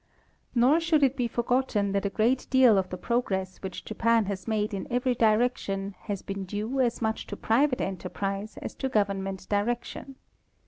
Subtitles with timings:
[0.55, 4.47] Nor should it be forgotten that a great deal of the progress which Japan has
[4.47, 9.47] made in every direction has been due as much to private enterprise as to government
[9.47, 10.15] direction.